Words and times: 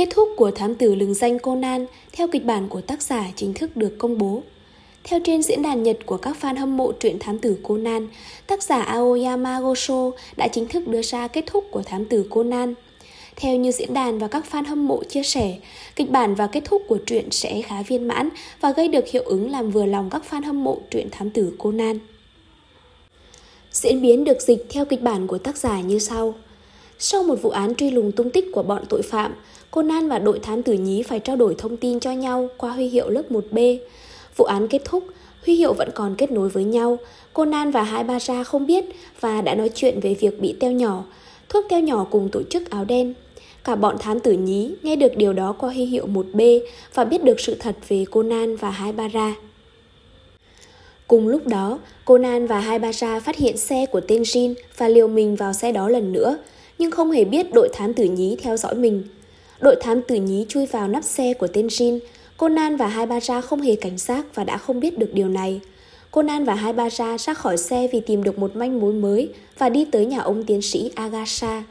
Kết 0.00 0.08
thúc 0.10 0.28
của 0.36 0.50
thám 0.50 0.74
tử 0.74 0.94
lừng 0.94 1.14
danh 1.14 1.38
Conan 1.38 1.86
theo 2.12 2.28
kịch 2.28 2.44
bản 2.44 2.68
của 2.68 2.80
tác 2.80 3.02
giả 3.02 3.30
chính 3.36 3.54
thức 3.54 3.76
được 3.76 3.98
công 3.98 4.18
bố. 4.18 4.42
Theo 5.04 5.20
trên 5.24 5.42
diễn 5.42 5.62
đàn 5.62 5.82
Nhật 5.82 5.98
của 6.06 6.16
các 6.16 6.36
fan 6.40 6.58
hâm 6.58 6.76
mộ 6.76 6.92
truyện 6.92 7.18
thám 7.18 7.38
tử 7.38 7.58
Conan, 7.62 8.08
tác 8.46 8.62
giả 8.62 8.82
Aoyama 8.82 9.60
Gosho 9.60 10.10
đã 10.36 10.48
chính 10.48 10.66
thức 10.66 10.88
đưa 10.88 11.02
ra 11.02 11.28
kết 11.28 11.44
thúc 11.46 11.64
của 11.70 11.82
thám 11.82 12.04
tử 12.04 12.26
Conan. 12.30 12.74
Theo 13.36 13.56
như 13.56 13.72
diễn 13.72 13.94
đàn 13.94 14.18
và 14.18 14.28
các 14.28 14.44
fan 14.50 14.64
hâm 14.64 14.88
mộ 14.88 15.02
chia 15.04 15.22
sẻ, 15.22 15.58
kịch 15.96 16.10
bản 16.10 16.34
và 16.34 16.46
kết 16.46 16.62
thúc 16.64 16.82
của 16.88 16.98
truyện 17.06 17.30
sẽ 17.30 17.62
khá 17.62 17.82
viên 17.82 18.08
mãn 18.08 18.28
và 18.60 18.72
gây 18.72 18.88
được 18.88 19.08
hiệu 19.08 19.22
ứng 19.26 19.50
làm 19.50 19.70
vừa 19.70 19.86
lòng 19.86 20.10
các 20.10 20.22
fan 20.30 20.44
hâm 20.44 20.64
mộ 20.64 20.78
truyện 20.90 21.08
thám 21.10 21.30
tử 21.30 21.52
Conan. 21.58 21.98
Diễn 23.72 24.02
biến 24.02 24.24
được 24.24 24.40
dịch 24.40 24.66
theo 24.70 24.84
kịch 24.84 25.02
bản 25.02 25.26
của 25.26 25.38
tác 25.38 25.56
giả 25.56 25.80
như 25.80 25.98
sau. 25.98 26.34
Sau 27.02 27.22
một 27.22 27.42
vụ 27.42 27.50
án 27.50 27.74
truy 27.74 27.90
lùng 27.90 28.12
tung 28.12 28.30
tích 28.30 28.44
của 28.52 28.62
bọn 28.62 28.84
tội 28.88 29.02
phạm, 29.02 29.34
Conan 29.70 30.08
và 30.08 30.18
đội 30.18 30.38
thám 30.38 30.62
tử 30.62 30.72
nhí 30.72 31.02
phải 31.02 31.20
trao 31.20 31.36
đổi 31.36 31.54
thông 31.58 31.76
tin 31.76 32.00
cho 32.00 32.12
nhau 32.12 32.48
qua 32.56 32.72
huy 32.72 32.88
hiệu 32.88 33.08
lớp 33.08 33.22
1B. 33.30 33.78
Vụ 34.36 34.44
án 34.44 34.68
kết 34.68 34.82
thúc, 34.84 35.04
huy 35.44 35.54
hiệu 35.54 35.72
vẫn 35.72 35.88
còn 35.94 36.14
kết 36.14 36.30
nối 36.30 36.48
với 36.48 36.64
nhau. 36.64 36.98
Conan 37.32 37.70
và 37.70 37.82
hai 37.82 38.04
ba 38.04 38.18
ra 38.18 38.44
không 38.44 38.66
biết 38.66 38.84
và 39.20 39.42
đã 39.42 39.54
nói 39.54 39.70
chuyện 39.74 40.00
về 40.00 40.14
việc 40.14 40.40
bị 40.40 40.56
teo 40.60 40.72
nhỏ. 40.72 41.04
Thuốc 41.48 41.64
teo 41.68 41.80
nhỏ 41.80 42.06
cùng 42.10 42.28
tổ 42.32 42.42
chức 42.42 42.70
áo 42.70 42.84
đen. 42.84 43.14
Cả 43.64 43.76
bọn 43.76 43.96
thám 43.98 44.20
tử 44.20 44.32
nhí 44.32 44.74
nghe 44.82 44.96
được 44.96 45.16
điều 45.16 45.32
đó 45.32 45.52
qua 45.58 45.70
huy 45.70 45.84
hiệu 45.84 46.06
1B 46.06 46.60
và 46.94 47.04
biết 47.04 47.24
được 47.24 47.40
sự 47.40 47.54
thật 47.54 47.76
về 47.88 48.04
Conan 48.10 48.56
và 48.56 48.70
hai 48.70 48.92
ba 48.92 49.08
ra. 49.08 49.34
Cùng 51.08 51.28
lúc 51.28 51.46
đó, 51.46 51.78
Conan 52.04 52.46
và 52.46 52.60
hai 52.60 52.78
ba 52.78 52.92
ra 52.92 53.20
phát 53.20 53.36
hiện 53.36 53.56
xe 53.56 53.86
của 53.86 54.00
tên 54.00 54.22
Jin 54.22 54.54
và 54.76 54.88
liều 54.88 55.08
mình 55.08 55.36
vào 55.36 55.52
xe 55.52 55.72
đó 55.72 55.88
lần 55.88 56.12
nữa, 56.12 56.38
nhưng 56.78 56.90
không 56.90 57.10
hề 57.10 57.24
biết 57.24 57.52
đội 57.52 57.68
thám 57.72 57.94
tử 57.94 58.04
nhí 58.04 58.36
theo 58.42 58.56
dõi 58.56 58.74
mình. 58.74 59.02
Đội 59.60 59.76
thám 59.80 60.02
tử 60.02 60.14
nhí 60.14 60.46
chui 60.48 60.66
vào 60.66 60.88
nắp 60.88 61.04
xe 61.04 61.34
của 61.34 61.46
tên 61.46 61.66
Jin. 61.66 61.98
Conan 62.36 62.76
và 62.76 62.86
hai 62.86 63.06
ba 63.06 63.20
ra 63.20 63.40
không 63.40 63.60
hề 63.60 63.76
cảnh 63.76 63.98
giác 63.98 64.34
và 64.34 64.44
đã 64.44 64.56
không 64.56 64.80
biết 64.80 64.98
được 64.98 65.14
điều 65.14 65.28
này. 65.28 65.60
Conan 66.10 66.44
và 66.44 66.54
hai 66.54 66.72
ba 66.72 66.90
ra 66.90 67.18
ra 67.18 67.34
khỏi 67.34 67.56
xe 67.56 67.88
vì 67.92 68.00
tìm 68.00 68.22
được 68.22 68.38
một 68.38 68.56
manh 68.56 68.80
mối 68.80 68.92
mới 68.92 69.28
và 69.58 69.68
đi 69.68 69.84
tới 69.84 70.06
nhà 70.06 70.18
ông 70.18 70.44
tiến 70.44 70.62
sĩ 70.62 70.90
Agasha. 70.94 71.62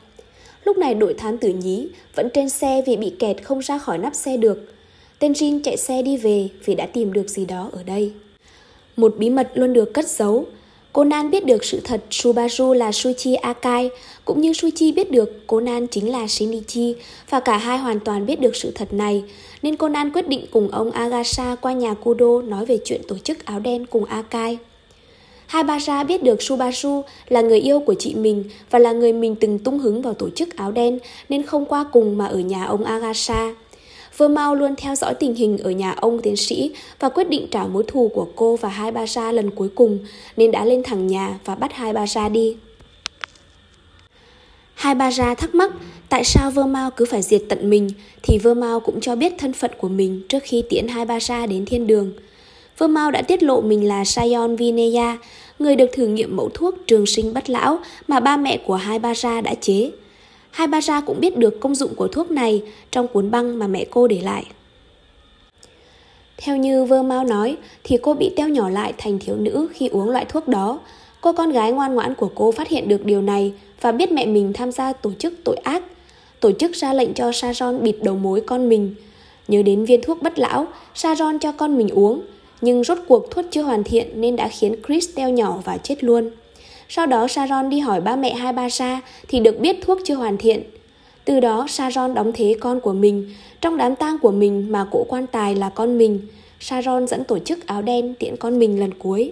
Lúc 0.64 0.78
này 0.78 0.94
đội 0.94 1.14
thám 1.14 1.38
tử 1.38 1.50
nhí 1.50 1.88
vẫn 2.16 2.30
trên 2.34 2.50
xe 2.50 2.84
vì 2.88 2.98
bị 2.98 3.16
kẹt 3.20 3.44
không 3.44 3.60
ra 3.60 3.78
khỏi 3.78 3.98
nắp 3.98 4.16
xe 4.16 4.38
được. 4.38 4.74
Tên 5.20 5.32
Jin 5.32 5.62
chạy 5.64 5.78
xe 5.78 6.02
đi 6.02 6.18
về 6.18 6.50
vì 6.66 6.76
đã 6.76 6.86
tìm 6.86 7.14
được 7.14 7.30
gì 7.30 7.46
đó 7.46 7.70
ở 7.72 7.84
đây. 7.84 8.14
Một 8.96 9.16
bí 9.18 9.30
mật 9.30 9.52
luôn 9.54 9.74
được 9.74 9.94
cất 9.94 10.08
giấu. 10.08 10.46
Conan 10.94 11.32
biết 11.32 11.46
được 11.46 11.64
sự 11.64 11.80
thật 11.84 12.02
Subaru 12.10 12.74
là 12.74 12.92
Suichi 12.92 13.36
Akai, 13.36 13.90
cũng 14.26 14.42
như 14.42 14.54
Suichi 14.54 14.92
biết 14.92 15.12
được 15.12 15.48
Conan 15.48 15.88
chính 15.88 16.12
là 16.12 16.28
Shinichi, 16.28 16.96
và 17.30 17.40
cả 17.40 17.58
hai 17.58 17.78
hoàn 17.78 18.00
toàn 18.00 18.26
biết 18.26 18.40
được 18.40 18.56
sự 18.56 18.72
thật 18.76 18.94
này, 18.94 19.24
nên 19.62 19.76
Conan 19.76 20.12
quyết 20.12 20.28
định 20.28 20.46
cùng 20.52 20.72
ông 20.72 20.92
Agasa 20.92 21.56
qua 21.56 21.74
nhà 21.74 21.94
Kudo 21.94 22.42
nói 22.42 22.66
về 22.66 22.80
chuyện 22.86 23.02
tổ 23.08 23.18
chức 23.18 23.46
áo 23.46 23.60
đen 23.60 23.86
cùng 23.86 24.06
Akai. 24.06 24.58
Hai 25.48 25.64
ba 25.64 26.04
biết 26.08 26.24
được 26.24 26.42
Subaru 26.42 27.02
là 27.28 27.42
người 27.42 27.60
yêu 27.60 27.80
của 27.80 27.94
chị 27.94 28.16
mình 28.16 28.44
và 28.70 28.80
là 28.80 28.92
người 28.92 29.14
mình 29.14 29.36
từng 29.36 29.60
tung 29.60 29.80
hứng 29.80 30.02
vào 30.02 30.14
tổ 30.14 30.30
chức 30.30 30.56
áo 30.56 30.72
đen 30.72 31.00
nên 31.30 31.44
không 31.44 31.66
qua 31.66 31.86
cùng 31.92 32.18
mà 32.18 32.26
ở 32.26 32.40
nhà 32.40 32.66
ông 32.66 32.84
Agasa. 32.84 33.54
Vương 34.20 34.34
Mao 34.34 34.56
luôn 34.56 34.76
theo 34.76 34.96
dõi 34.96 35.14
tình 35.14 35.36
hình 35.36 35.58
ở 35.58 35.72
nhà 35.72 35.92
ông 35.92 36.22
tiến 36.22 36.36
sĩ 36.36 36.72
và 37.00 37.10
quyết 37.10 37.30
định 37.30 37.48
trả 37.52 37.64
mối 37.64 37.84
thù 37.88 38.12
của 38.14 38.28
cô 38.36 38.56
và 38.56 38.70
hai 38.70 38.92
ba 38.92 39.06
sa 39.06 39.32
lần 39.32 39.52
cuối 39.52 39.70
cùng 39.76 40.00
nên 40.38 40.52
đã 40.52 40.66
lên 40.66 40.84
thẳng 40.84 41.08
nhà 41.08 41.40
và 41.46 41.56
bắt 41.56 41.74
hai 41.74 41.94
ba 41.94 42.08
sa 42.08 42.30
đi. 42.30 42.56
Hai 44.74 44.96
ba 44.96 45.10
ra 45.10 45.36
thắc 45.36 45.56
mắc 45.56 45.72
tại 46.10 46.24
sao 46.24 46.52
Vơ 46.52 46.66
Mao 46.66 46.92
cứ 46.92 47.06
phải 47.06 47.22
diệt 47.22 47.42
tận 47.50 47.70
mình 47.70 47.90
thì 48.24 48.38
Vơ 48.38 48.54
Mao 48.54 48.80
cũng 48.80 49.02
cho 49.02 49.16
biết 49.16 49.34
thân 49.38 49.54
phận 49.54 49.72
của 49.78 49.90
mình 49.90 50.22
trước 50.30 50.44
khi 50.44 50.64
tiễn 50.70 50.88
hai 50.88 51.06
ba 51.06 51.20
ra 51.20 51.46
đến 51.46 51.66
thiên 51.66 51.88
đường. 51.88 52.12
Vơ 52.78 52.88
Mao 52.88 53.12
đã 53.12 53.22
tiết 53.22 53.44
lộ 53.44 53.62
mình 53.62 53.88
là 53.88 54.06
Sayon 54.06 54.56
Vineya, 54.56 55.18
người 55.60 55.76
được 55.76 55.90
thử 55.94 56.08
nghiệm 56.08 56.36
mẫu 56.36 56.50
thuốc 56.54 56.76
trường 56.88 57.06
sinh 57.06 57.34
bất 57.34 57.50
lão 57.50 57.80
mà 58.08 58.20
ba 58.20 58.38
mẹ 58.38 58.58
của 58.66 58.76
hai 58.76 59.00
ba 59.00 59.14
ra 59.14 59.42
đã 59.42 59.54
chế. 59.56 59.92
Hai 60.52 60.68
ba 60.68 60.82
ra 60.82 61.02
cũng 61.02 61.20
biết 61.20 61.38
được 61.38 61.60
công 61.60 61.76
dụng 61.76 61.96
của 61.96 62.08
thuốc 62.08 62.32
này 62.32 62.64
trong 62.92 63.08
cuốn 63.08 63.32
băng 63.32 63.60
mà 63.60 63.68
mẹ 63.68 63.86
cô 63.90 64.08
để 64.08 64.22
lại. 64.22 64.46
Theo 66.38 66.58
như 66.58 66.86
Vơ 66.86 67.04
Mao 67.04 67.24
nói 67.24 67.58
thì 67.84 67.98
cô 68.02 68.14
bị 68.14 68.32
teo 68.36 68.50
nhỏ 68.50 68.70
lại 68.70 68.94
thành 68.98 69.20
thiếu 69.20 69.36
nữ 69.36 69.68
khi 69.74 69.88
uống 69.88 70.10
loại 70.10 70.26
thuốc 70.26 70.48
đó. 70.48 70.80
Cô 71.22 71.34
con 71.34 71.52
gái 71.52 71.72
ngoan 71.72 71.96
ngoãn 71.96 72.16
của 72.16 72.30
cô 72.36 72.52
phát 72.52 72.68
hiện 72.68 72.88
được 72.88 73.06
điều 73.06 73.22
này 73.22 73.54
và 73.82 73.92
biết 73.92 74.12
mẹ 74.12 74.26
mình 74.26 74.54
tham 74.54 74.72
gia 74.72 74.94
tổ 74.94 75.12
chức 75.20 75.34
tội 75.44 75.56
ác. 75.56 75.84
Tổ 76.40 76.52
chức 76.52 76.72
ra 76.72 76.94
lệnh 76.94 77.14
cho 77.14 77.30
Sajon 77.30 77.80
bịt 77.80 77.96
đầu 78.02 78.16
mối 78.16 78.42
con 78.42 78.70
mình. 78.70 78.96
Nhớ 79.48 79.62
đến 79.62 79.86
viên 79.86 80.02
thuốc 80.02 80.22
bất 80.22 80.40
lão, 80.40 80.68
Sajon 80.96 81.40
cho 81.40 81.52
con 81.52 81.78
mình 81.78 81.90
uống. 81.90 82.22
Nhưng 82.62 82.84
rốt 82.84 82.98
cuộc 83.08 83.32
thuốc 83.32 83.46
chưa 83.52 83.62
hoàn 83.62 83.84
thiện 83.84 84.22
nên 84.22 84.36
đã 84.36 84.48
khiến 84.48 84.76
Chris 84.88 85.10
teo 85.16 85.30
nhỏ 85.30 85.60
và 85.66 85.78
chết 85.78 86.04
luôn. 86.04 86.32
Sau 86.90 87.06
đó 87.06 87.28
Sharon 87.28 87.70
đi 87.70 87.80
hỏi 87.80 88.02
ba 88.02 88.16
mẹ 88.16 88.34
hai 88.34 88.54
ba 88.54 88.70
Sa 88.70 89.02
thì 89.28 89.40
được 89.40 89.60
biết 89.60 89.78
thuốc 89.82 90.00
chưa 90.06 90.16
hoàn 90.16 90.38
thiện. 90.38 90.64
Từ 91.26 91.40
đó 91.40 91.66
Sharon 91.70 92.14
đóng 92.14 92.32
thế 92.34 92.56
con 92.60 92.80
của 92.80 92.94
mình, 92.94 93.36
trong 93.62 93.78
đám 93.78 93.96
tang 93.96 94.18
của 94.20 94.32
mình 94.32 94.72
mà 94.72 94.86
cỗ 94.92 95.06
quan 95.10 95.28
tài 95.28 95.56
là 95.56 95.70
con 95.70 95.98
mình. 95.98 96.20
Sharon 96.60 97.08
dẫn 97.08 97.24
tổ 97.24 97.40
chức 97.40 97.68
áo 97.68 97.82
đen 97.82 98.14
tiễn 98.20 98.38
con 98.38 98.60
mình 98.60 98.80
lần 98.80 98.94
cuối. 98.94 99.32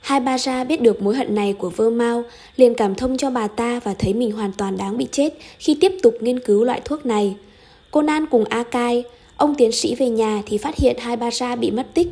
Hai 0.00 0.20
ba 0.20 0.38
ra 0.38 0.64
biết 0.64 0.80
được 0.80 1.02
mối 1.02 1.16
hận 1.16 1.34
này 1.34 1.52
của 1.52 1.70
vơ 1.70 1.90
mau, 1.90 2.24
liền 2.56 2.74
cảm 2.74 2.94
thông 2.94 3.16
cho 3.16 3.30
bà 3.30 3.48
ta 3.48 3.80
và 3.84 3.94
thấy 3.94 4.14
mình 4.14 4.32
hoàn 4.32 4.52
toàn 4.52 4.76
đáng 4.76 4.98
bị 4.98 5.06
chết 5.12 5.34
khi 5.58 5.76
tiếp 5.80 5.92
tục 6.02 6.14
nghiên 6.20 6.40
cứu 6.40 6.64
loại 6.64 6.80
thuốc 6.84 7.06
này. 7.06 7.34
Conan 7.90 8.26
cùng 8.26 8.44
Akai, 8.44 9.04
ông 9.36 9.54
tiến 9.54 9.72
sĩ 9.72 9.94
về 9.94 10.08
nhà 10.08 10.42
thì 10.46 10.58
phát 10.58 10.76
hiện 10.76 10.96
hai 10.98 11.16
ba 11.16 11.30
ra 11.30 11.56
bị 11.56 11.70
mất 11.70 11.86
tích. 11.94 12.08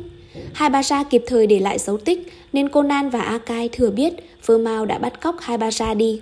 Hai 0.53 0.69
ba 0.69 0.81
kịp 1.09 1.23
thời 1.27 1.47
để 1.47 1.59
lại 1.59 1.79
dấu 1.79 1.97
tích, 1.97 2.33
nên 2.53 2.69
Conan 2.69 3.09
và 3.09 3.21
Akai 3.21 3.69
thừa 3.69 3.89
biết 3.89 4.13
Vơ 4.45 4.57
Mao 4.57 4.85
đã 4.85 4.97
bắt 4.97 5.21
cóc 5.21 5.35
hai 5.39 5.57
ba 5.57 5.69
đi. 5.97 6.21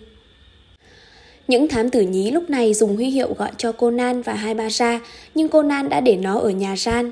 Những 1.48 1.68
thám 1.68 1.90
tử 1.90 2.02
nhí 2.02 2.32
lúc 2.32 2.50
này 2.50 2.74
dùng 2.74 2.96
huy 2.96 3.06
hiệu 3.06 3.34
gọi 3.38 3.52
cho 3.58 3.72
Conan 3.72 4.22
và 4.22 4.34
hai 4.34 4.54
ba 4.54 4.70
nhưng 5.36 5.50
Conan 5.50 5.90
đã 5.90 6.02
để 6.02 6.16
nó 6.16 6.40
ở 6.40 6.50
nhà 6.50 6.76
San. 6.76 7.12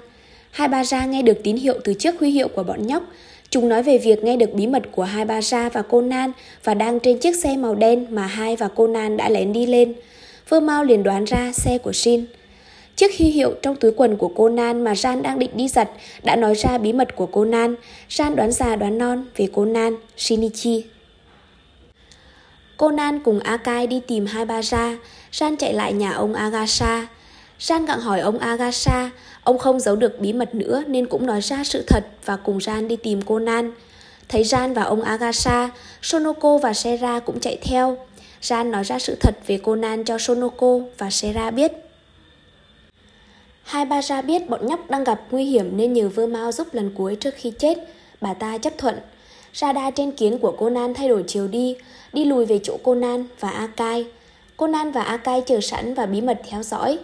Hai 0.52 0.68
ba 0.68 1.06
nghe 1.08 1.22
được 1.22 1.44
tín 1.44 1.56
hiệu 1.56 1.74
từ 1.84 1.94
chiếc 1.94 2.20
huy 2.20 2.30
hiệu 2.30 2.48
của 2.48 2.64
bọn 2.64 2.88
nhóc. 2.88 3.04
Chúng 3.50 3.70
nói 3.70 3.84
về 3.84 3.98
việc 3.98 4.24
nghe 4.24 4.38
được 4.38 4.54
bí 4.54 4.68
mật 4.68 4.84
của 4.92 5.04
hai 5.04 5.26
ba 5.26 5.42
và 5.74 5.82
Conan 5.82 6.32
và 6.64 6.74
đang 6.74 7.00
trên 7.00 7.20
chiếc 7.20 7.36
xe 7.36 7.58
màu 7.58 7.76
đen 7.76 8.06
mà 8.10 8.28
hai 8.28 8.56
và 8.56 8.68
Conan 8.68 9.18
đã 9.18 9.30
lén 9.30 9.54
đi 9.54 9.66
lên. 9.66 9.94
Vơ 10.50 10.60
Mao 10.60 10.84
liền 10.84 11.04
đoán 11.04 11.26
ra 11.26 11.52
xe 11.54 11.78
của 11.78 11.94
Shin. 11.94 12.26
Chiếc 12.96 13.18
huy 13.18 13.26
hiệu 13.26 13.54
trong 13.62 13.76
túi 13.76 13.92
quần 13.92 14.18
của 14.18 14.28
Conan 14.28 14.84
mà 14.84 14.94
Jan 14.94 15.22
đang 15.22 15.40
định 15.40 15.52
đi 15.54 15.68
giật 15.68 15.90
đã 16.24 16.36
nói 16.36 16.54
ra 16.54 16.78
bí 16.78 16.94
mật 16.94 17.16
của 17.16 17.26
Conan. 17.26 17.76
Jan 18.10 18.36
đoán 18.36 18.52
già 18.52 18.76
đoán 18.76 18.98
non 18.98 19.26
về 19.36 19.48
Conan, 19.54 19.96
Shinichi. 20.18 20.86
Conan 22.78 23.20
cùng 23.20 23.40
Akai 23.40 23.88
đi 23.88 24.02
tìm 24.08 24.26
hai 24.26 24.46
ba 24.46 24.62
ra, 24.62 24.98
Jan 25.32 25.56
chạy 25.56 25.74
lại 25.74 25.94
nhà 25.94 26.12
ông 26.12 26.34
Agasha. 26.34 27.08
Jan 27.60 27.86
gặng 27.86 28.00
hỏi 28.00 28.20
ông 28.20 28.38
Agasha, 28.38 29.10
ông 29.44 29.58
không 29.58 29.80
giấu 29.80 29.96
được 29.96 30.20
bí 30.20 30.34
mật 30.34 30.56
nữa 30.56 30.84
nên 30.88 31.06
cũng 31.06 31.26
nói 31.26 31.42
ra 31.42 31.64
sự 31.64 31.84
thật 31.88 32.04
và 32.26 32.36
cùng 32.36 32.58
Jan 32.58 32.88
đi 32.88 32.96
tìm 32.96 33.22
Conan. 33.22 33.72
Thấy 34.30 34.44
Jan 34.44 34.74
và 34.74 34.84
ông 34.84 35.02
Agasha, 35.02 35.70
Sonoko 36.02 36.58
và 36.58 36.74
Sera 36.74 37.20
cũng 37.20 37.40
chạy 37.40 37.58
theo. 37.62 37.98
Jan 38.42 38.72
nói 38.72 38.84
ra 38.84 39.00
sự 39.00 39.16
thật 39.20 39.36
về 39.48 39.58
Conan 39.58 40.04
cho 40.04 40.18
Sonoko 40.18 40.80
và 40.98 41.10
Sera 41.10 41.52
biết. 41.52 41.85
Hai 43.66 43.86
ba 43.86 44.02
ra 44.02 44.22
biết 44.22 44.50
bọn 44.50 44.68
nhóc 44.68 44.90
đang 44.90 45.04
gặp 45.04 45.22
nguy 45.32 45.44
hiểm 45.44 45.78
nên 45.78 45.94
nhờ 45.94 46.10
vơ 46.10 46.28
mau 46.28 46.52
giúp 46.52 46.68
lần 46.74 46.92
cuối 46.96 47.16
trước 47.16 47.34
khi 47.38 47.52
chết. 47.60 47.78
Bà 48.22 48.34
ta 48.34 48.58
chấp 48.58 48.78
thuận. 48.78 48.96
Radar 49.54 49.94
trên 49.96 50.12
kiến 50.12 50.40
của 50.40 50.52
Conan 50.52 50.94
thay 50.94 51.10
đổi 51.10 51.24
chiều 51.28 51.48
đi, 51.48 51.76
đi 52.14 52.26
lùi 52.26 52.46
về 52.46 52.60
chỗ 52.64 52.78
Conan 52.84 53.26
và 53.40 53.50
Akai. 53.50 54.06
Conan 54.58 54.92
và 54.92 55.02
Akai 55.02 55.42
chờ 55.42 55.62
sẵn 55.62 55.94
và 55.94 56.06
bí 56.06 56.22
mật 56.22 56.42
theo 56.50 56.64
dõi. 56.64 57.00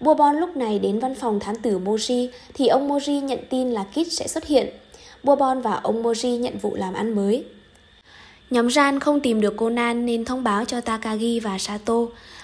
Bourbon 0.00 0.36
lúc 0.36 0.56
này 0.56 0.78
đến 0.78 0.98
văn 0.98 1.14
phòng 1.14 1.40
thám 1.40 1.56
tử 1.56 1.78
Moji 1.78 2.28
thì 2.54 2.66
ông 2.66 2.88
Moji 2.88 3.20
nhận 3.20 3.38
tin 3.50 3.70
là 3.70 3.84
Kit 3.84 4.12
sẽ 4.12 4.28
xuất 4.28 4.46
hiện. 4.46 4.66
Bourbon 5.22 5.60
và 5.60 5.80
ông 5.82 6.02
Moji 6.02 6.38
nhận 6.38 6.58
vụ 6.58 6.74
làm 6.74 6.94
ăn 6.94 7.14
mới. 7.14 7.44
Nhóm 8.50 8.66
Ran 8.66 9.00
không 9.00 9.20
tìm 9.20 9.40
được 9.40 9.56
Conan 9.56 10.06
nên 10.06 10.24
thông 10.24 10.44
báo 10.44 10.64
cho 10.64 10.80
Takagi 10.80 11.42
và 11.42 11.58
Sato. 11.58 11.94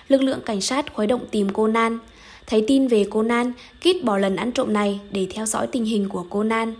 Lực 0.08 0.22
lượng 0.22 0.40
cảnh 0.46 0.60
sát 0.60 0.94
khuấy 0.94 1.06
động 1.06 1.26
tìm 1.31 1.52
Conan. 1.52 1.98
Thấy 2.48 2.64
tin 2.66 2.88
về 2.88 3.04
Conan, 3.04 3.52
Kit 3.80 4.04
bỏ 4.04 4.18
lần 4.18 4.36
ăn 4.36 4.52
trộm 4.52 4.72
này 4.72 5.00
để 5.10 5.26
theo 5.34 5.46
dõi 5.46 5.66
tình 5.66 5.84
hình 5.84 6.08
của 6.08 6.22
Conan. 6.30 6.74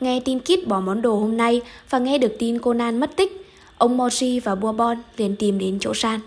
Nghe 0.00 0.20
tin 0.24 0.40
Kit 0.40 0.66
bỏ 0.66 0.80
món 0.80 1.02
đồ 1.02 1.16
hôm 1.16 1.36
nay 1.36 1.60
và 1.90 1.98
nghe 1.98 2.18
được 2.18 2.36
tin 2.38 2.58
Conan 2.58 3.00
mất 3.00 3.16
tích, 3.16 3.46
ông 3.78 3.98
Moji 3.98 4.40
và 4.44 4.54
Bourbon 4.54 4.98
liền 5.16 5.36
tìm 5.36 5.58
đến 5.58 5.78
chỗ 5.80 5.94
San. 5.94 6.20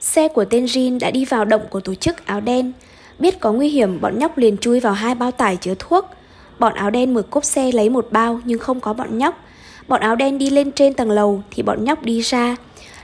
Xe 0.00 0.28
của 0.28 0.44
tên 0.44 0.64
Jin 0.64 0.98
đã 0.98 1.10
đi 1.10 1.24
vào 1.24 1.44
động 1.44 1.62
của 1.70 1.80
tổ 1.80 1.94
chức 1.94 2.26
áo 2.26 2.40
đen. 2.40 2.72
Biết 3.18 3.40
có 3.40 3.52
nguy 3.52 3.68
hiểm, 3.68 4.00
bọn 4.00 4.18
nhóc 4.18 4.38
liền 4.38 4.56
chui 4.56 4.80
vào 4.80 4.92
hai 4.92 5.14
bao 5.14 5.30
tải 5.30 5.56
chứa 5.56 5.74
thuốc. 5.78 6.04
Bọn 6.58 6.74
áo 6.74 6.90
đen 6.90 7.14
mở 7.14 7.22
cốp 7.22 7.44
xe 7.44 7.72
lấy 7.72 7.90
một 7.90 8.08
bao 8.10 8.40
nhưng 8.44 8.58
không 8.58 8.80
có 8.80 8.92
bọn 8.92 9.18
nhóc. 9.18 9.44
Bọn 9.88 10.00
áo 10.00 10.16
đen 10.16 10.38
đi 10.38 10.50
lên 10.50 10.72
trên 10.72 10.94
tầng 10.94 11.10
lầu 11.10 11.42
thì 11.50 11.62
bọn 11.62 11.84
nhóc 11.84 12.02
đi 12.02 12.20
ra. 12.20 12.56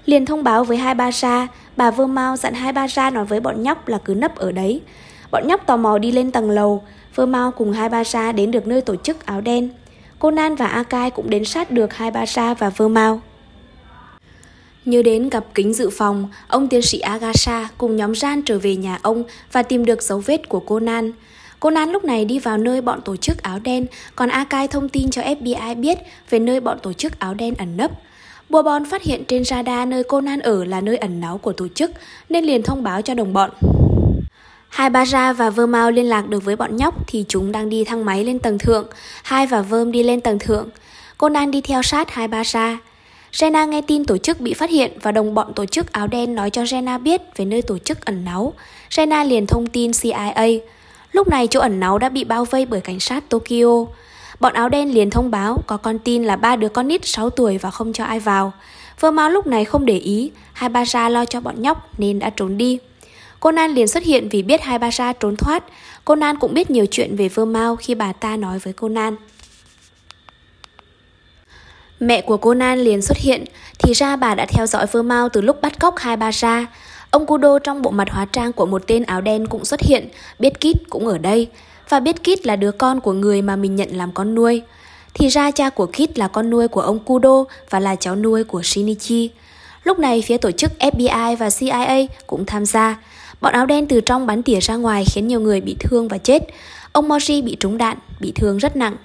Liền 0.07 0.27
thông 0.27 0.45
báo 0.45 0.65
với 0.65 0.77
hai 0.77 0.95
ba 0.95 1.11
ra, 1.11 1.49
bà 1.77 1.91
Vơ 1.91 2.07
Mau 2.07 2.37
dặn 2.37 2.55
hai 2.55 2.73
ba 2.73 2.87
ra 2.87 3.11
nói 3.11 3.25
với 3.25 3.41
bọn 3.41 3.63
nhóc 3.63 3.89
là 3.89 3.99
cứ 4.05 4.15
nấp 4.15 4.37
ở 4.37 4.53
đấy. 4.53 4.81
Bọn 5.31 5.49
nhóc 5.49 5.67
tò 5.67 5.77
mò 5.77 5.99
đi 5.99 6.13
lên 6.13 6.31
tầng 6.31 6.51
lầu, 6.51 6.83
Vơ 7.15 7.27
Mau 7.27 7.51
cùng 7.51 7.73
hai 7.73 7.89
ba 7.89 8.05
ra 8.05 8.33
đến 8.33 8.51
được 8.51 8.67
nơi 8.67 8.81
tổ 8.81 8.97
chức 8.97 9.27
áo 9.27 9.41
đen. 9.41 9.71
Conan 10.19 10.55
và 10.55 10.67
Akai 10.67 11.11
cũng 11.11 11.31
đến 11.31 11.45
sát 11.45 11.71
được 11.71 11.95
hai 11.95 12.11
ba 12.11 12.25
ra 12.27 12.55
và 12.55 12.71
Vơ 12.71 12.89
Mau. 12.89 13.21
Nhớ 14.85 15.03
đến 15.03 15.29
gặp 15.29 15.45
kính 15.55 15.75
dự 15.75 15.91
phòng, 15.91 16.29
ông 16.49 16.69
tiến 16.69 16.83
sĩ 16.83 16.99
Agasha 16.99 17.69
cùng 17.79 17.97
nhóm 17.97 18.13
Jan 18.13 18.43
trở 18.47 18.59
về 18.59 18.77
nhà 18.77 18.99
ông 19.03 19.25
và 19.53 19.63
tìm 19.63 19.85
được 19.85 20.03
dấu 20.03 20.19
vết 20.19 20.49
của 20.49 20.61
Conan. 20.61 21.13
Conan 21.61 21.91
lúc 21.91 22.05
này 22.05 22.25
đi 22.25 22.39
vào 22.39 22.59
nơi 22.59 22.81
bọn 22.81 23.01
tổ 23.03 23.17
chức 23.17 23.43
áo 23.43 23.59
đen, 23.59 23.87
còn 24.17 24.29
Akai 24.29 24.69
thông 24.69 24.89
tin 24.89 25.11
cho 25.11 25.23
FBI 25.23 25.81
biết 25.81 25.99
về 26.31 26.39
nơi 26.39 26.61
bọn 26.61 26.79
tổ 26.83 26.93
chức 26.93 27.19
áo 27.19 27.35
đen 27.35 27.55
ẩn 27.59 27.77
nấp. 27.77 27.91
Bourbon 28.55 28.85
phát 28.85 29.03
hiện 29.03 29.25
trên 29.25 29.45
radar 29.45 29.89
nơi 29.89 30.03
Conan 30.05 30.41
ở 30.41 30.65
là 30.65 30.81
nơi 30.81 30.97
ẩn 30.97 31.21
náu 31.21 31.39
của 31.39 31.53
tổ 31.53 31.69
chức, 31.69 31.91
nên 32.29 32.45
liền 32.45 32.63
thông 32.63 32.83
báo 32.83 33.03
cho 33.03 33.15
đồng 33.15 33.33
bọn. 33.33 33.51
Hai 34.69 34.91
Baja 34.91 35.35
và 35.35 35.51
Vermao 35.51 35.91
liên 35.91 36.09
lạc 36.09 36.29
được 36.29 36.45
với 36.45 36.57
bọn 36.57 36.77
nhóc 36.77 37.09
thì 37.09 37.25
chúng 37.29 37.53
đang 37.53 37.69
đi 37.69 37.85
thang 37.85 38.05
máy 38.05 38.25
lên 38.25 38.39
tầng 38.39 38.59
thượng. 38.59 38.87
Hai 39.23 39.47
và 39.47 39.63
Verm 39.63 39.93
đi 39.93 40.03
lên 40.03 40.21
tầng 40.21 40.39
thượng. 40.39 40.69
Conan 41.19 41.51
đi 41.51 41.61
theo 41.61 41.83
sát 41.83 42.11
hai 42.11 42.29
Baja. 42.29 42.77
Jenna 43.33 43.69
nghe 43.69 43.81
tin 43.81 44.05
tổ 44.05 44.19
chức 44.19 44.41
bị 44.41 44.55
phát 44.55 44.71
hiện 44.71 44.93
và 45.03 45.13
đồng 45.13 45.35
bọn 45.35 45.55
tổ 45.55 45.67
chức 45.67 45.93
áo 45.93 46.07
đen 46.07 46.35
nói 46.35 46.51
cho 46.51 46.63
Jenna 46.63 47.03
biết 47.03 47.21
về 47.37 47.45
nơi 47.45 47.63
tổ 47.63 47.79
chức 47.79 48.05
ẩn 48.05 48.25
náu. 48.25 48.53
Jenna 48.91 49.29
liền 49.29 49.47
thông 49.47 49.67
tin 49.67 49.93
CIA. 49.93 50.47
Lúc 51.13 51.29
này 51.29 51.47
chỗ 51.47 51.61
ẩn 51.61 51.81
náu 51.81 51.99
đã 51.99 52.09
bị 52.09 52.25
bao 52.25 52.45
vây 52.45 52.67
bởi 52.67 52.81
cảnh 52.81 53.01
sát 53.01 53.29
Tokyo. 53.29 53.87
Bọn 54.41 54.53
áo 54.53 54.69
đen 54.69 54.95
liền 54.95 55.11
thông 55.11 55.31
báo 55.31 55.63
có 55.67 55.77
con 55.77 55.99
tin 55.99 56.25
là 56.25 56.37
ba 56.37 56.57
đứa 56.57 56.69
con 56.69 56.89
nít 56.89 57.07
6 57.07 57.31
tuổi 57.31 57.59
và 57.59 57.71
không 57.71 57.93
cho 57.93 58.05
ai 58.05 58.21
vào. 58.21 58.53
Vơ 59.01 59.11
Mao 59.11 59.31
lúc 59.31 59.47
này 59.47 59.65
không 59.65 59.87
để 59.87 59.99
ý, 59.99 60.31
hai 60.53 60.69
ba 60.69 60.85
ra 60.85 61.09
lo 61.09 61.25
cho 61.25 61.41
bọn 61.41 61.63
nhóc 61.63 61.89
nên 61.99 62.19
đã 62.19 62.31
trốn 62.31 62.59
đi. 62.59 62.79
Conan 63.41 63.71
liền 63.71 63.89
xuất 63.89 64.03
hiện 64.03 64.29
vì 64.29 64.43
biết 64.43 64.63
hai 64.63 64.79
ba 64.79 64.91
ra 64.91 65.13
trốn 65.13 65.37
thoát. 65.37 65.65
Conan 66.05 66.39
cũng 66.39 66.55
biết 66.55 66.71
nhiều 66.71 66.87
chuyện 66.91 67.17
về 67.17 67.29
Vơ 67.29 67.45
Mao 67.45 67.77
khi 67.77 67.95
bà 67.95 68.13
ta 68.13 68.37
nói 68.37 68.59
với 68.59 68.73
Conan. 68.73 69.17
Mẹ 72.01 72.21
của 72.21 72.37
Conan 72.37 72.79
liền 72.79 73.03
xuất 73.03 73.19
hiện, 73.19 73.45
thì 73.79 73.93
ra 73.93 74.17
bà 74.17 74.35
đã 74.35 74.47
theo 74.49 74.67
dõi 74.67 74.87
Vơ 74.87 75.03
Mao 75.03 75.29
từ 75.29 75.41
lúc 75.41 75.61
bắt 75.61 75.79
cóc 75.81 75.95
hai 75.99 76.17
ba 76.17 76.31
ra. 76.31 76.67
Ông 77.11 77.27
Kudo 77.27 77.59
trong 77.59 77.83
bộ 77.83 77.91
mặt 77.91 78.09
hóa 78.11 78.25
trang 78.25 78.53
của 78.53 78.67
một 78.67 78.83
tên 78.87 79.03
áo 79.03 79.21
đen 79.21 79.47
cũng 79.47 79.65
xuất 79.65 79.81
hiện, 79.81 80.09
biết 80.39 80.53
Kit 80.61 80.91
cũng 80.91 81.07
ở 81.07 81.19
đây, 81.19 81.49
và 81.89 82.01
biết 82.01 82.17
Kit 82.23 82.47
là 82.47 82.57
đứa 82.57 82.71
con 82.71 83.01
của 83.01 83.13
người 83.13 83.43
mà 83.43 83.57
mình 83.57 83.77
nhận 83.77 83.89
làm 83.93 84.13
con 84.13 84.35
nuôi. 84.35 84.63
Thì 85.15 85.29
ra 85.29 85.51
cha 85.51 85.71
của 85.71 85.87
Kit 85.87 86.19
là 86.19 86.29
con 86.29 86.51
nuôi 86.51 86.69
của 86.69 86.81
ông 86.81 86.99
Kudo 86.99 87.45
và 87.71 87.81
là 87.81 87.97
cháu 87.97 88.17
nuôi 88.17 88.45
của 88.45 88.63
Shinichi. 88.63 89.31
Lúc 89.85 89.99
này 89.99 90.23
phía 90.27 90.37
tổ 90.37 90.51
chức 90.51 90.73
FBI 90.79 91.37
và 91.37 91.51
CIA 91.51 92.07
cũng 92.27 92.47
tham 92.47 92.67
gia. 92.67 92.97
Bọn 93.41 93.53
áo 93.53 93.67
đen 93.67 93.87
từ 93.87 94.01
trong 94.01 94.27
bắn 94.27 94.43
tỉa 94.43 94.61
ra 94.61 94.77
ngoài 94.77 95.05
khiến 95.05 95.29
nhiều 95.29 95.41
người 95.41 95.61
bị 95.61 95.77
thương 95.81 96.09
và 96.09 96.19
chết. 96.19 96.43
Ông 96.93 97.09
Moji 97.09 97.45
bị 97.45 97.57
trúng 97.61 97.79
đạn, 97.79 97.99
bị 98.21 98.33
thương 98.35 98.59
rất 98.59 98.77
nặng. 98.77 98.97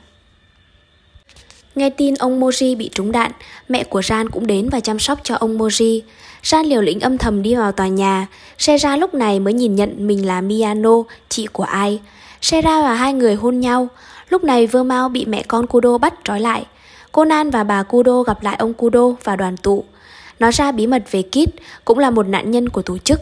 Nghe 1.75 1.89
tin 1.89 2.15
ông 2.15 2.41
Moji 2.41 2.77
bị 2.77 2.89
trúng 2.93 3.11
đạn, 3.11 3.31
mẹ 3.69 3.83
của 3.83 4.01
Ran 4.01 4.29
cũng 4.29 4.47
đến 4.47 4.69
và 4.69 4.79
chăm 4.79 4.99
sóc 4.99 5.19
cho 5.23 5.35
ông 5.35 5.57
Moji. 5.57 6.01
Ran 6.43 6.65
liều 6.65 6.81
lĩnh 6.81 6.99
âm 6.99 7.17
thầm 7.17 7.41
đi 7.41 7.55
vào 7.55 7.71
tòa 7.71 7.87
nhà. 7.87 8.27
Sera 8.57 8.97
lúc 8.97 9.13
này 9.13 9.39
mới 9.39 9.53
nhìn 9.53 9.75
nhận 9.75 10.07
mình 10.07 10.27
là 10.27 10.41
Miyano, 10.41 11.03
chị 11.29 11.47
của 11.47 11.63
ai. 11.63 11.99
Sera 12.41 12.81
và 12.81 12.93
hai 12.93 13.13
người 13.13 13.35
hôn 13.35 13.59
nhau. 13.59 13.87
Lúc 14.29 14.43
này 14.43 14.67
Vermao 14.67 15.09
bị 15.09 15.25
mẹ 15.25 15.43
con 15.43 15.67
Kudo 15.67 15.97
bắt 15.97 16.13
trói 16.23 16.39
lại. 16.39 16.65
Conan 17.11 17.49
và 17.49 17.63
bà 17.63 17.83
Kudo 17.83 18.21
gặp 18.21 18.43
lại 18.43 18.55
ông 18.59 18.73
Kudo 18.73 19.09
và 19.23 19.35
đoàn 19.35 19.57
tụ. 19.57 19.83
Nói 20.39 20.51
ra 20.51 20.71
bí 20.71 20.87
mật 20.87 21.03
về 21.11 21.21
Kit 21.21 21.49
cũng 21.85 21.99
là 21.99 22.09
một 22.09 22.27
nạn 22.27 22.51
nhân 22.51 22.69
của 22.69 22.81
tổ 22.81 22.97
chức. 22.97 23.21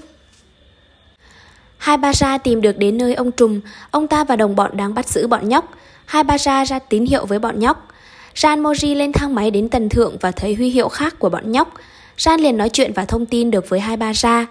Hai 1.78 1.98
ba 1.98 2.14
ra 2.14 2.38
tìm 2.38 2.62
được 2.62 2.78
đến 2.78 2.98
nơi 2.98 3.14
ông 3.14 3.32
Trùm, 3.32 3.60
ông 3.92 4.08
ta 4.08 4.24
và 4.24 4.36
đồng 4.36 4.56
bọn 4.56 4.78
đang 4.78 4.94
bắt 4.94 5.08
giữ 5.08 5.28
bọn 5.28 5.50
nhóc. 5.50 5.74
Hai 6.06 6.24
ba 6.24 6.38
ra 6.38 6.64
ra 6.66 6.80
tín 6.80 7.06
hiệu 7.06 7.26
với 7.26 7.40
bọn 7.40 7.60
nhóc. 7.60 7.88
Jan 8.36 8.62
Moji 8.62 8.96
lên 8.96 9.12
thang 9.12 9.36
máy 9.36 9.52
đến 9.52 9.70
tầng 9.70 9.90
thượng 9.90 10.18
và 10.22 10.32
thấy 10.32 10.56
huy 10.56 10.70
hiệu 10.70 10.90
khác 10.90 11.20
của 11.20 11.30
bọn 11.30 11.52
nhóc. 11.52 11.74
Jan 12.18 12.42
liền 12.42 12.58
nói 12.58 12.70
chuyện 12.70 12.94
và 12.94 13.06
thông 13.06 13.26
tin 13.26 13.52
được 13.52 13.70
với 13.70 13.80
hai 13.80 13.98
ba 13.98 14.12
ra. 14.14 14.46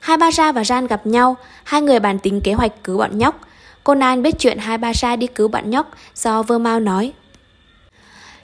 Hai 0.00 0.16
ba 0.16 0.30
ra 0.30 0.52
và 0.52 0.62
Jan 0.62 0.86
gặp 0.86 1.06
nhau, 1.06 1.36
hai 1.64 1.82
người 1.82 2.00
bàn 2.00 2.18
tính 2.18 2.40
kế 2.40 2.52
hoạch 2.52 2.84
cứu 2.84 2.98
bọn 2.98 3.18
nhóc. 3.18 3.40
Conan 3.84 4.22
biết 4.22 4.38
chuyện 4.38 4.58
hai 4.58 4.78
ba 4.78 4.92
ra 4.92 5.16
đi 5.16 5.26
cứu 5.26 5.48
bạn 5.48 5.70
nhóc 5.70 5.90
do 6.14 6.42
Vermao 6.42 6.80
nói. 6.80 7.12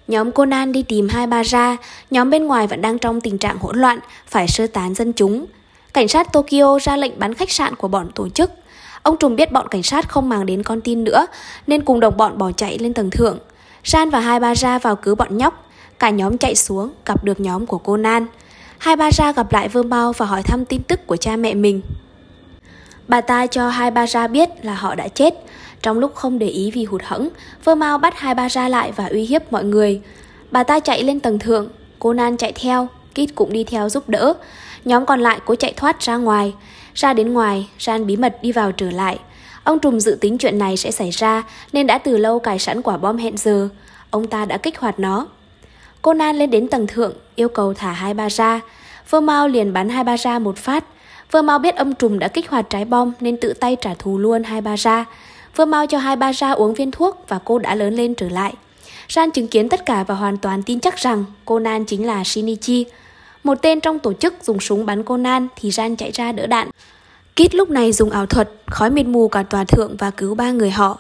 Nhóm 0.09 0.33
Conan 0.33 0.73
đi 0.73 0.83
tìm 0.83 1.09
hai 1.09 1.27
ba 1.27 1.43
ra, 1.43 1.77
nhóm 2.11 2.31
bên 2.31 2.44
ngoài 2.44 2.67
vẫn 2.67 2.81
đang 2.81 2.99
trong 2.99 3.21
tình 3.21 3.38
trạng 3.38 3.59
hỗn 3.59 3.79
loạn, 3.81 3.99
phải 4.27 4.49
sơ 4.49 4.67
tán 4.67 4.94
dân 4.94 5.12
chúng. 5.12 5.47
Cảnh 5.93 6.09
sát 6.09 6.33
Tokyo 6.33 6.79
ra 6.83 6.97
lệnh 6.97 7.19
bắn 7.19 7.35
khách 7.35 7.50
sạn 7.50 7.75
của 7.75 7.88
bọn 7.88 8.11
tổ 8.15 8.29
chức. 8.29 8.50
Ông 9.03 9.17
Trùm 9.17 9.37
biết 9.37 9.53
bọn 9.53 9.69
cảnh 9.69 9.83
sát 9.83 10.09
không 10.09 10.29
mang 10.29 10.47
đến 10.47 10.62
con 10.62 10.81
tin 10.81 11.05
nữa, 11.05 11.27
nên 11.67 11.85
cùng 11.85 12.00
đồng 12.00 12.17
bọn 12.17 12.38
bỏ 12.38 12.53
chạy 12.53 12.79
lên 12.79 12.94
tầng 12.94 13.11
thượng. 13.11 13.38
San 13.85 14.11
và 14.11 14.21
hai 14.21 14.41
ba 14.41 14.55
ra 14.55 14.79
vào 14.79 14.97
cứu 14.97 15.15
bọn 15.15 15.37
nhóc. 15.37 15.69
Cả 15.99 16.11
nhóm 16.11 16.38
chạy 16.38 16.55
xuống, 16.55 16.91
gặp 17.05 17.25
được 17.25 17.41
nhóm 17.41 17.67
của 17.67 17.79
Conan. 17.79 18.27
Hai 18.79 18.97
ba 18.97 19.11
ra 19.11 19.33
gặp 19.33 19.53
lại 19.53 19.69
Vương 19.69 19.88
Bao 19.88 20.12
và 20.12 20.27
hỏi 20.27 20.43
thăm 20.43 20.65
tin 20.65 20.83
tức 20.83 21.06
của 21.06 21.17
cha 21.17 21.37
mẹ 21.37 21.55
mình. 21.55 21.81
Bà 23.08 23.20
ta 23.20 23.47
cho 23.47 23.69
hai 23.69 23.91
ba 23.91 24.06
ra 24.06 24.26
biết 24.26 24.49
là 24.62 24.75
họ 24.75 24.94
đã 24.94 25.08
chết. 25.08 25.35
Trong 25.82 25.99
lúc 25.99 26.14
không 26.14 26.38
để 26.38 26.47
ý 26.49 26.70
vì 26.70 26.85
hụt 26.85 27.03
hẫng, 27.05 27.29
Phơ 27.62 27.75
Mao 27.75 27.99
bắt 27.99 28.19
hai 28.19 28.35
ba 28.35 28.49
ra 28.49 28.69
lại 28.69 28.93
và 28.97 29.06
uy 29.06 29.23
hiếp 29.23 29.53
mọi 29.53 29.64
người. 29.64 30.00
Bà 30.50 30.64
ta 30.64 30.81
chạy 30.81 31.03
lên 31.03 31.20
tầng 31.20 31.38
thượng, 31.38 31.69
Conan 31.99 32.37
chạy 32.37 32.53
theo, 32.53 32.88
Kit 33.12 33.35
cũng 33.35 33.53
đi 33.53 33.64
theo 33.64 33.88
giúp 33.88 34.08
đỡ. 34.08 34.35
Nhóm 34.85 35.06
còn 35.06 35.20
lại 35.20 35.41
cố 35.44 35.55
chạy 35.55 35.73
thoát 35.76 36.00
ra 36.00 36.17
ngoài. 36.17 36.55
Ra 36.94 37.12
đến 37.12 37.32
ngoài, 37.32 37.69
Ran 37.79 38.06
bí 38.06 38.17
mật 38.17 38.38
đi 38.43 38.53
vào 38.53 38.73
trở 38.73 38.91
lại. 38.91 39.19
Ông 39.64 39.79
Trùm 39.79 39.99
dự 39.99 40.19
tính 40.20 40.38
chuyện 40.38 40.59
này 40.59 40.76
sẽ 40.76 40.91
xảy 40.91 41.11
ra 41.11 41.43
nên 41.73 41.87
đã 41.87 41.99
từ 41.99 42.17
lâu 42.17 42.38
cài 42.38 42.59
sẵn 42.59 42.82
quả 42.82 42.97
bom 42.97 43.17
hẹn 43.17 43.37
giờ. 43.37 43.69
Ông 44.11 44.26
ta 44.26 44.44
đã 44.44 44.56
kích 44.56 44.79
hoạt 44.79 44.99
nó. 44.99 45.26
Conan 46.02 46.37
lên 46.37 46.50
đến 46.50 46.69
tầng 46.69 46.87
thượng, 46.87 47.12
yêu 47.35 47.49
cầu 47.49 47.75
thả 47.75 47.93
hai 47.93 48.14
ba 48.14 48.29
ra. 48.29 48.61
Phơ 49.06 49.20
Mao 49.20 49.49
liền 49.49 49.73
bắn 49.73 49.88
hai 49.88 50.05
ba 50.05 50.17
ra 50.17 50.38
một 50.38 50.56
phát. 50.56 50.85
Vừa 51.31 51.43
Mao 51.43 51.58
biết 51.58 51.76
ông 51.76 51.94
Trùm 51.94 52.19
đã 52.19 52.28
kích 52.28 52.50
hoạt 52.50 52.70
trái 52.70 52.84
bom 52.84 53.12
nên 53.20 53.37
tự 53.37 53.52
tay 53.52 53.76
trả 53.81 53.94
thù 53.94 54.19
luôn 54.19 54.43
hai 54.43 54.61
ba 54.61 54.76
ra. 54.76 55.05
Vừa 55.56 55.64
Mao 55.64 55.87
cho 55.87 55.99
hai 55.99 56.17
ba 56.17 56.32
ra 56.32 56.50
uống 56.50 56.75
viên 56.75 56.90
thuốc 56.90 57.25
và 57.28 57.38
cô 57.44 57.58
đã 57.58 57.75
lớn 57.75 57.94
lên 57.94 58.14
trở 58.14 58.28
lại. 58.28 58.55
Ran 59.08 59.31
chứng 59.31 59.49
kiến 59.49 59.69
tất 59.69 59.87
cả 59.87 60.05
và 60.05 60.14
hoàn 60.14 60.37
toàn 60.37 60.62
tin 60.62 60.81
chắc 60.81 60.96
rằng 60.96 61.25
Conan 61.44 61.84
chính 61.84 62.06
là 62.06 62.25
Shinichi. 62.25 62.87
Một 63.44 63.58
tên 63.62 63.81
trong 63.81 63.99
tổ 63.99 64.12
chức 64.12 64.34
dùng 64.43 64.61
súng 64.61 64.87
bắn 64.87 65.02
Conan 65.02 65.49
thì 65.56 65.70
Ran 65.70 65.96
chạy 65.96 66.11
ra 66.11 66.32
đỡ 66.32 66.46
đạn. 66.46 66.70
Kit 67.37 67.55
lúc 67.55 67.70
này 67.70 67.93
dùng 67.93 68.11
ảo 68.11 68.26
thuật, 68.26 68.50
khói 68.67 68.90
mịt 68.90 69.06
mù 69.06 69.28
cả 69.28 69.42
tòa 69.42 69.64
thượng 69.64 69.97
và 69.97 70.11
cứu 70.11 70.35
ba 70.35 70.50
người 70.50 70.71
họ. 70.71 70.99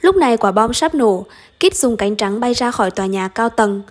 Lúc 0.00 0.16
này 0.16 0.36
quả 0.36 0.52
bom 0.52 0.72
sắp 0.72 0.94
nổ, 0.94 1.26
Kit 1.60 1.74
dùng 1.74 1.96
cánh 1.96 2.16
trắng 2.16 2.40
bay 2.40 2.54
ra 2.54 2.70
khỏi 2.70 2.90
tòa 2.90 3.06
nhà 3.06 3.28
cao 3.28 3.48
tầng. 3.48 3.82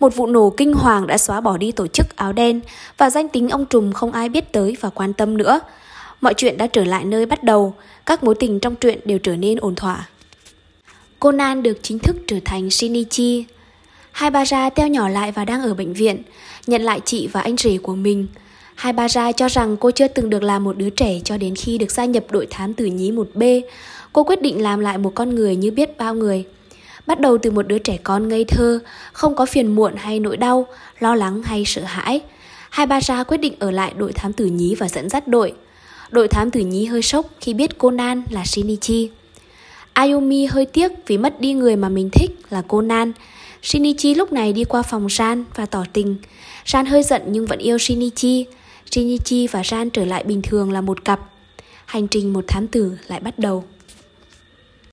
Một 0.00 0.16
vụ 0.16 0.26
nổ 0.26 0.50
kinh 0.56 0.72
hoàng 0.72 1.06
đã 1.06 1.18
xóa 1.18 1.40
bỏ 1.40 1.56
đi 1.56 1.72
tổ 1.72 1.86
chức 1.86 2.16
áo 2.16 2.32
đen 2.32 2.60
và 2.98 3.10
danh 3.10 3.28
tính 3.28 3.48
ông 3.48 3.66
Trùm 3.66 3.92
không 3.92 4.12
ai 4.12 4.28
biết 4.28 4.52
tới 4.52 4.76
và 4.80 4.90
quan 4.90 5.12
tâm 5.12 5.36
nữa. 5.36 5.60
Mọi 6.20 6.34
chuyện 6.34 6.56
đã 6.56 6.66
trở 6.66 6.84
lại 6.84 7.04
nơi 7.04 7.26
bắt 7.26 7.44
đầu, 7.44 7.74
các 8.06 8.24
mối 8.24 8.34
tình 8.34 8.60
trong 8.60 8.76
truyện 8.76 9.00
đều 9.04 9.18
trở 9.18 9.36
nên 9.36 9.58
ổn 9.58 9.74
thỏa. 9.74 10.08
Conan 11.18 11.62
được 11.62 11.78
chính 11.82 11.98
thức 11.98 12.16
trở 12.26 12.36
thành 12.44 12.70
Shinichi. 12.70 13.44
Hai 14.12 14.30
ba 14.30 14.44
ra 14.44 14.70
teo 14.70 14.88
nhỏ 14.88 15.08
lại 15.08 15.32
và 15.32 15.44
đang 15.44 15.62
ở 15.62 15.74
bệnh 15.74 15.92
viện, 15.92 16.22
nhận 16.66 16.82
lại 16.82 17.00
chị 17.04 17.26
và 17.26 17.40
anh 17.40 17.56
rể 17.56 17.78
của 17.78 17.94
mình. 17.94 18.26
Hai 18.74 18.92
ba 18.92 19.08
ra 19.08 19.32
cho 19.32 19.48
rằng 19.48 19.76
cô 19.76 19.90
chưa 19.90 20.08
từng 20.08 20.30
được 20.30 20.42
làm 20.42 20.64
một 20.64 20.76
đứa 20.76 20.90
trẻ 20.90 21.20
cho 21.24 21.36
đến 21.36 21.54
khi 21.54 21.78
được 21.78 21.90
gia 21.90 22.04
nhập 22.04 22.24
đội 22.30 22.46
thám 22.50 22.74
tử 22.74 22.84
nhí 22.84 23.12
1B. 23.12 23.60
Cô 24.12 24.24
quyết 24.24 24.42
định 24.42 24.62
làm 24.62 24.80
lại 24.80 24.98
một 24.98 25.12
con 25.14 25.34
người 25.34 25.56
như 25.56 25.70
biết 25.70 25.98
bao 25.98 26.14
người. 26.14 26.44
Bắt 27.06 27.20
đầu 27.20 27.38
từ 27.38 27.50
một 27.50 27.66
đứa 27.68 27.78
trẻ 27.78 27.96
con 28.02 28.28
ngây 28.28 28.44
thơ, 28.44 28.78
không 29.12 29.34
có 29.34 29.46
phiền 29.46 29.74
muộn 29.74 29.94
hay 29.96 30.20
nỗi 30.20 30.36
đau, 30.36 30.66
lo 30.98 31.14
lắng 31.14 31.42
hay 31.42 31.64
sợ 31.66 31.82
hãi. 31.82 32.20
Hai 32.70 32.86
ba 32.86 33.00
ra 33.00 33.24
quyết 33.24 33.38
định 33.38 33.54
ở 33.58 33.70
lại 33.70 33.92
đội 33.96 34.12
thám 34.12 34.32
tử 34.32 34.46
nhí 34.46 34.74
và 34.74 34.88
dẫn 34.88 35.08
dắt 35.08 35.28
đội. 35.28 35.52
Đội 36.10 36.28
thám 36.28 36.50
tử 36.50 36.60
nhí 36.60 36.84
hơi 36.84 37.02
sốc 37.02 37.26
khi 37.40 37.54
biết 37.54 37.78
Conan 37.78 38.22
là 38.30 38.44
Shinichi. 38.44 39.10
Ayumi 39.92 40.46
hơi 40.46 40.66
tiếc 40.66 40.92
vì 41.06 41.18
mất 41.18 41.40
đi 41.40 41.52
người 41.52 41.76
mà 41.76 41.88
mình 41.88 42.10
thích 42.10 42.30
là 42.50 42.62
Conan. 42.62 43.12
Shinichi 43.62 44.14
lúc 44.14 44.32
này 44.32 44.52
đi 44.52 44.64
qua 44.64 44.82
phòng 44.82 45.06
Ran 45.06 45.44
và 45.54 45.66
tỏ 45.66 45.84
tình. 45.92 46.16
Ran 46.64 46.86
hơi 46.86 47.02
giận 47.02 47.22
nhưng 47.26 47.46
vẫn 47.46 47.58
yêu 47.58 47.78
Shinichi. 47.78 48.46
Shinichi 48.90 49.46
và 49.46 49.62
Ran 49.62 49.90
trở 49.90 50.04
lại 50.04 50.24
bình 50.24 50.42
thường 50.42 50.72
là 50.72 50.80
một 50.80 51.04
cặp. 51.04 51.20
Hành 51.86 52.08
trình 52.08 52.32
một 52.32 52.44
thám 52.48 52.66
tử 52.66 52.98
lại 53.08 53.20
bắt 53.20 53.38
đầu. 53.38 53.64